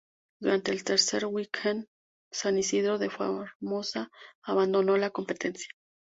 Durante 0.39 0.71
el 0.71 0.83
tercer 0.83 1.27
weekend 1.27 1.85
San 2.31 2.57
Isidro 2.57 2.97
de 2.97 3.11
Formosa 3.11 4.09
abandonó 4.41 4.97
la 4.97 5.11
competencia. 5.11 5.67